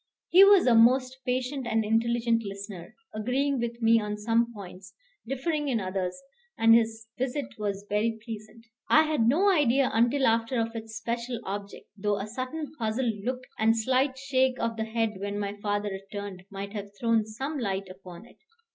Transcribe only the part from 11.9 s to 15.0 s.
though a certain puzzled look and slight shake of the